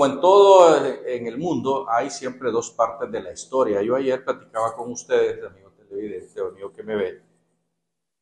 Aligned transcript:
como 0.00 0.14
en 0.14 0.20
todo 0.22 0.82
en 1.04 1.26
el 1.26 1.36
mundo, 1.36 1.84
hay 1.86 2.08
siempre 2.08 2.50
dos 2.50 2.70
partes 2.70 3.12
de 3.12 3.20
la 3.20 3.32
historia. 3.32 3.82
Yo 3.82 3.96
ayer 3.96 4.24
platicaba 4.24 4.74
con 4.74 4.90
ustedes, 4.90 5.44
amigo 5.44 5.72
televidente, 5.72 6.40
amigo 6.40 6.72
que 6.72 6.82
me 6.82 6.96
ve, 6.96 7.22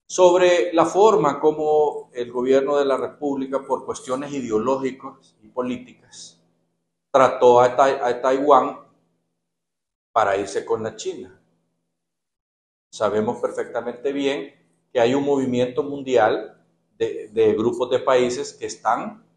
sobre 0.09 0.73
la 0.73 0.85
forma 0.87 1.39
como 1.39 2.11
el 2.15 2.33
gobierno 2.33 2.77
de 2.79 2.85
la 2.85 2.97
República, 2.97 3.65
por 3.65 3.85
cuestiones 3.85 4.33
ideológicas 4.33 5.37
y 5.41 5.47
políticas, 5.51 6.43
trató 7.13 7.61
a, 7.61 7.77
Taiwán 7.77 8.81
para 10.11 10.37
irse 10.37 10.65
con 10.65 10.83
la 10.83 10.97
China. 10.97 11.41
Sabemos 12.91 13.39
perfectamente 13.39 14.11
bien 14.11 14.53
que 14.93 14.99
hay 14.99 15.15
un 15.15 15.25
movimiento 15.25 15.85
mundial 15.85 16.61
de, 16.97 17.55
grupos 17.57 17.89
de 17.89 18.01
países 18.01 18.53
que 18.55 18.67
están 18.67 19.28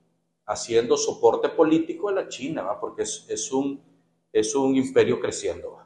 haciendo 0.52 0.98
soporte 0.98 1.48
político 1.48 2.10
a 2.10 2.14
la 2.14 2.28
China, 2.28 2.78
porque 2.80 3.04
es, 3.04 3.52
un, 3.54 3.82
es 4.34 4.54
un 4.54 4.76
imperio 4.76 5.20
creciendo. 5.20 5.80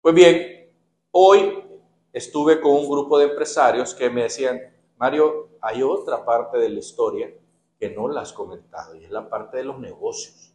Pues 0.00 0.14
bien, 0.14 0.70
hoy 1.10 1.64
estuve 2.12 2.60
con 2.60 2.72
un 2.72 2.88
grupo 2.88 3.18
de 3.18 3.26
empresarios 3.26 3.94
que 3.94 4.08
me 4.08 4.22
decían, 4.22 4.60
Mario, 4.96 5.48
hay 5.60 5.82
otra 5.82 6.24
parte 6.24 6.58
de 6.58 6.68
la 6.68 6.78
historia 6.78 7.34
que 7.80 7.90
no 7.90 8.06
la 8.06 8.20
has 8.20 8.32
comentado 8.32 8.94
y 8.94 9.04
es 9.04 9.10
la 9.10 9.28
parte 9.28 9.56
de 9.56 9.64
los 9.64 9.78
negocios. 9.80 10.52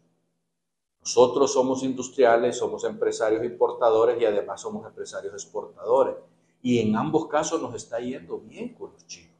Nosotros 1.01 1.51
somos 1.51 1.83
industriales, 1.83 2.57
somos 2.57 2.85
empresarios 2.85 3.43
importadores 3.43 4.21
y 4.21 4.25
además 4.25 4.61
somos 4.61 4.85
empresarios 4.87 5.33
exportadores. 5.33 6.15
Y 6.61 6.79
en 6.79 6.95
ambos 6.95 7.27
casos 7.27 7.61
nos 7.61 7.75
está 7.75 7.99
yendo 7.99 8.37
bien 8.39 8.75
con 8.75 8.93
los 8.93 9.05
chinos. 9.07 9.30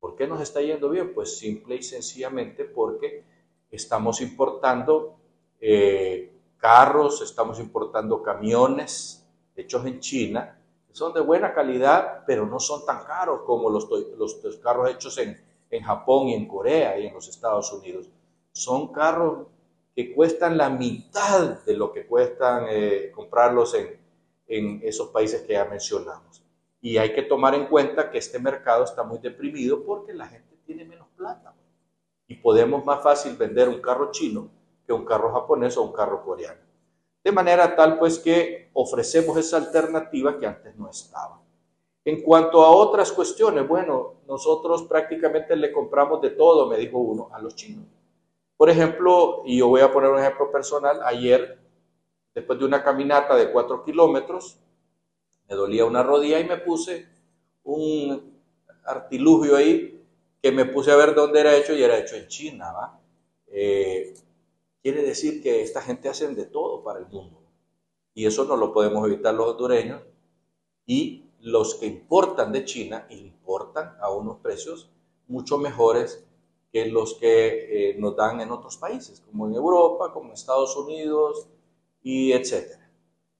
¿Por 0.00 0.16
qué 0.16 0.26
nos 0.26 0.40
está 0.40 0.60
yendo 0.60 0.88
bien? 0.90 1.14
Pues 1.14 1.38
simple 1.38 1.76
y 1.76 1.82
sencillamente 1.82 2.64
porque 2.64 3.22
estamos 3.70 4.20
importando 4.20 5.16
eh, 5.60 6.32
carros, 6.56 7.22
estamos 7.22 7.60
importando 7.60 8.22
camiones 8.22 9.24
hechos 9.54 9.84
en 9.86 10.00
China 10.00 10.56
son 10.92 11.12
de 11.12 11.20
buena 11.20 11.54
calidad, 11.54 12.24
pero 12.26 12.46
no 12.46 12.58
son 12.58 12.84
tan 12.84 13.04
caros 13.04 13.42
como 13.46 13.70
los, 13.70 13.88
los, 14.18 14.34
carros 14.62 14.90
hechos 14.90 15.16
en, 15.18 15.40
en, 15.70 15.82
Japón 15.82 16.28
y 16.28 16.34
en 16.34 16.46
Corea 16.48 16.98
y 16.98 17.06
en 17.06 17.14
los 17.14 17.28
Estados 17.28 17.72
Unidos. 17.72 18.08
Son 18.52 18.92
carros 18.92 19.46
que 19.94 20.12
cuestan 20.12 20.56
la 20.56 20.68
mitad 20.68 21.64
de 21.64 21.76
lo 21.76 21.92
que 21.92 22.06
cuestan 22.06 22.66
eh, 22.68 23.10
comprarlos 23.14 23.74
en, 23.74 23.98
en 24.46 24.80
esos 24.82 25.08
países 25.08 25.42
que 25.42 25.54
ya 25.54 25.64
mencionamos. 25.64 26.42
Y 26.80 26.96
hay 26.96 27.14
que 27.14 27.22
tomar 27.22 27.54
en 27.54 27.66
cuenta 27.66 28.10
que 28.10 28.18
este 28.18 28.38
mercado 28.38 28.84
está 28.84 29.02
muy 29.02 29.18
deprimido 29.18 29.84
porque 29.84 30.14
la 30.14 30.26
gente 30.26 30.56
tiene 30.64 30.84
menos 30.84 31.08
plata. 31.16 31.54
Y 32.26 32.36
podemos 32.36 32.84
más 32.84 33.02
fácil 33.02 33.36
vender 33.36 33.68
un 33.68 33.80
carro 33.80 34.10
chino 34.10 34.48
que 34.86 34.92
un 34.92 35.04
carro 35.04 35.32
japonés 35.32 35.76
o 35.76 35.82
un 35.82 35.92
carro 35.92 36.24
coreano. 36.24 36.60
De 37.22 37.32
manera 37.32 37.76
tal 37.76 37.98
pues 37.98 38.18
que 38.18 38.70
ofrecemos 38.72 39.36
esa 39.36 39.58
alternativa 39.58 40.38
que 40.38 40.46
antes 40.46 40.74
no 40.76 40.88
estaba. 40.88 41.40
En 42.04 42.22
cuanto 42.22 42.62
a 42.62 42.70
otras 42.70 43.12
cuestiones, 43.12 43.68
bueno, 43.68 44.22
nosotros 44.26 44.84
prácticamente 44.84 45.54
le 45.54 45.70
compramos 45.70 46.22
de 46.22 46.30
todo, 46.30 46.66
me 46.66 46.78
dijo 46.78 46.98
uno, 46.98 47.28
a 47.32 47.40
los 47.40 47.54
chinos. 47.54 47.84
Por 48.56 48.70
ejemplo, 48.70 49.42
y 49.44 49.58
yo 49.58 49.68
voy 49.68 49.82
a 49.82 49.92
poner 49.92 50.10
un 50.10 50.18
ejemplo 50.18 50.50
personal, 50.50 51.00
ayer, 51.04 51.58
después 52.34 52.58
de 52.58 52.64
una 52.64 52.82
caminata 52.82 53.36
de 53.36 53.52
cuatro 53.52 53.84
kilómetros, 53.84 54.58
me 55.50 55.56
dolía 55.56 55.84
una 55.84 56.04
rodilla 56.04 56.38
y 56.38 56.44
me 56.44 56.58
puse 56.58 57.08
un 57.64 58.40
artilugio 58.84 59.56
ahí 59.56 60.00
que 60.40 60.52
me 60.52 60.64
puse 60.64 60.92
a 60.92 60.96
ver 60.96 61.14
dónde 61.14 61.40
era 61.40 61.56
hecho 61.56 61.74
y 61.74 61.82
era 61.82 61.98
hecho 61.98 62.14
en 62.14 62.28
China. 62.28 62.72
¿va? 62.72 63.00
Eh, 63.48 64.14
quiere 64.80 65.02
decir 65.02 65.42
que 65.42 65.62
esta 65.62 65.82
gente 65.82 66.08
hacen 66.08 66.36
de 66.36 66.46
todo 66.46 66.84
para 66.84 67.00
el 67.00 67.06
mundo. 67.06 67.42
Y 68.14 68.26
eso 68.26 68.44
no 68.44 68.56
lo 68.56 68.72
podemos 68.72 69.04
evitar 69.06 69.34
los 69.34 69.48
hondureños. 69.48 70.02
Y 70.86 71.24
los 71.40 71.74
que 71.74 71.86
importan 71.86 72.52
de 72.52 72.64
China 72.64 73.06
importan 73.10 73.96
a 74.00 74.10
unos 74.10 74.38
precios 74.38 74.88
mucho 75.26 75.58
mejores 75.58 76.24
que 76.72 76.86
los 76.86 77.14
que 77.14 77.90
eh, 77.90 77.96
nos 77.98 78.14
dan 78.14 78.40
en 78.40 78.52
otros 78.52 78.76
países, 78.76 79.20
como 79.20 79.48
en 79.48 79.54
Europa, 79.54 80.12
como 80.12 80.28
en 80.28 80.34
Estados 80.34 80.76
Unidos 80.76 81.48
y 82.02 82.32
etcétera. 82.32 82.88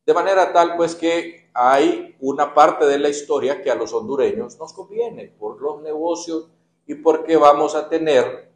De 0.04 0.15
manera 0.15 0.53
tal 0.53 0.76
pues 0.76 0.97
que 0.97 1.39
hay 1.53 2.16
una 2.21 2.55
parte 2.55 2.87
de 2.87 2.99
la 2.99 3.09
historia 3.09 3.62
que 3.62 3.71
a 3.71 3.75
los 3.75 3.93
hondureños 3.93 4.59
nos 4.59 4.72
conviene 4.72 5.34
por 5.38 5.61
los 5.61 5.83
negocios 5.83 6.49
y 6.87 6.94
porque 6.97 7.37
vamos 7.37 7.75
a 7.75 7.88
tener 7.88 8.50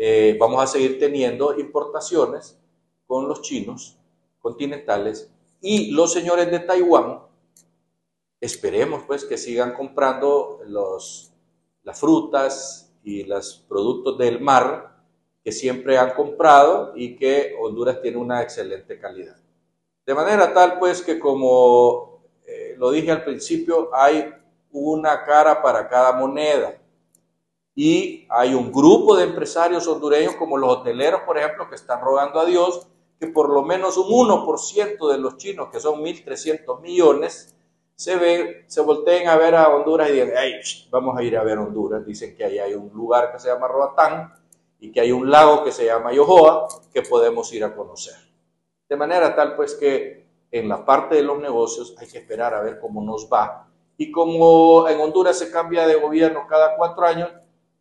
eh, 0.00 0.36
vamos 0.38 0.62
a 0.62 0.68
seguir 0.68 1.00
teniendo 1.00 1.58
importaciones 1.58 2.56
con 3.08 3.26
los 3.26 3.42
chinos 3.42 3.98
continentales 4.38 5.28
y 5.60 5.90
los 5.90 6.12
señores 6.12 6.52
de 6.52 6.60
Taiwán, 6.60 7.20
esperemos 8.40 9.02
pues 9.08 9.24
que 9.24 9.36
sigan 9.36 9.74
comprando 9.74 10.60
los, 10.66 11.32
las 11.82 11.98
frutas 11.98 12.94
y 13.02 13.24
los 13.24 13.64
productos 13.68 14.16
del 14.18 14.40
mar 14.40 15.02
que 15.42 15.50
siempre 15.50 15.98
han 15.98 16.14
comprado 16.14 16.92
y 16.94 17.16
que 17.16 17.56
Honduras 17.60 18.00
tiene 18.00 18.18
una 18.18 18.40
excelente 18.40 19.00
calidad. 19.00 19.36
De 20.06 20.14
manera 20.14 20.54
tal 20.54 20.78
pues 20.78 21.02
que 21.02 21.18
como 21.18 22.17
lo 22.78 22.90
dije 22.90 23.10
al 23.10 23.24
principio, 23.24 23.90
hay 23.92 24.32
una 24.70 25.24
cara 25.24 25.62
para 25.62 25.88
cada 25.88 26.12
moneda 26.12 26.78
y 27.74 28.26
hay 28.30 28.54
un 28.54 28.72
grupo 28.72 29.16
de 29.16 29.24
empresarios 29.24 29.86
hondureños 29.86 30.34
como 30.36 30.56
los 30.56 30.78
hoteleros, 30.78 31.22
por 31.22 31.38
ejemplo, 31.38 31.68
que 31.68 31.76
están 31.76 32.00
rogando 32.00 32.40
a 32.40 32.44
Dios 32.44 32.86
que 33.18 33.26
por 33.26 33.50
lo 33.50 33.62
menos 33.62 33.96
un 33.96 34.08
1% 34.08 35.10
de 35.10 35.18
los 35.18 35.36
chinos, 35.38 35.68
que 35.72 35.80
son 35.80 36.00
1.300 36.02 36.80
millones, 36.80 37.54
se, 37.96 38.16
ve, 38.16 38.64
se 38.68 38.80
volteen 38.80 39.28
a 39.28 39.36
ver 39.36 39.56
a 39.56 39.68
Honduras 39.74 40.08
y 40.08 40.12
digan, 40.12 40.30
hey, 40.36 40.60
vamos 40.90 41.18
a 41.18 41.22
ir 41.22 41.36
a 41.36 41.42
ver 41.42 41.58
Honduras. 41.58 42.06
Dicen 42.06 42.36
que 42.36 42.44
ahí 42.44 42.58
hay 42.58 42.74
un 42.74 42.90
lugar 42.94 43.32
que 43.32 43.40
se 43.40 43.48
llama 43.48 43.66
Roatán 43.66 44.32
y 44.78 44.92
que 44.92 45.00
hay 45.00 45.10
un 45.10 45.28
lago 45.28 45.64
que 45.64 45.72
se 45.72 45.86
llama 45.86 46.12
Yohoa 46.12 46.68
que 46.92 47.02
podemos 47.02 47.52
ir 47.52 47.64
a 47.64 47.74
conocer. 47.74 48.14
De 48.88 48.96
manera 48.96 49.34
tal 49.34 49.56
pues 49.56 49.74
que 49.74 50.27
en 50.50 50.68
la 50.68 50.84
parte 50.84 51.16
de 51.16 51.22
los 51.22 51.38
negocios 51.38 51.94
hay 51.98 52.08
que 52.08 52.18
esperar 52.18 52.54
a 52.54 52.62
ver 52.62 52.78
cómo 52.80 53.02
nos 53.02 53.28
va. 53.30 53.68
Y 53.96 54.10
como 54.10 54.88
en 54.88 55.00
Honduras 55.00 55.38
se 55.38 55.50
cambia 55.50 55.86
de 55.86 55.96
gobierno 55.96 56.46
cada 56.48 56.76
cuatro 56.76 57.04
años, 57.04 57.30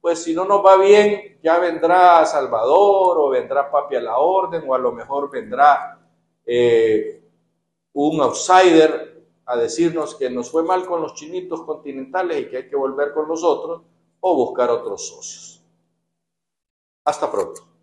pues 0.02 0.24
si 0.24 0.34
no 0.34 0.46
nos 0.46 0.66
va 0.66 0.78
bien, 0.78 1.38
ya 1.44 1.60
vendrá 1.60 2.26
Salvador 2.26 3.18
o 3.20 3.30
vendrá 3.30 3.70
Papi 3.70 3.96
a 3.96 4.02
la 4.02 4.18
Orden 4.18 4.64
o 4.68 4.74
a 4.74 4.80
lo 4.80 4.92
mejor 4.92 5.30
vendrá 5.30 6.00
eh, 6.46 7.22
un 7.94 8.22
outsider 8.22 9.26
a 9.46 9.58
decirnos 9.58 10.16
que 10.16 10.30
nos 10.30 10.52
fue 10.52 10.64
mal 10.64 10.86
con 10.86 11.02
los 11.02 11.14
chinitos 11.14 11.62
continentales 11.62 12.42
y 12.42 12.50
que 12.50 12.58
hay 12.58 12.70
que 12.70 12.76
volver 12.76 13.14
con 13.14 13.28
los 13.28 13.44
otros 13.44 13.82
o 14.20 14.36
buscar 14.36 14.70
otros 14.70 15.08
socios. 15.08 15.64
Hasta 17.06 17.32
pronto. 17.32 17.77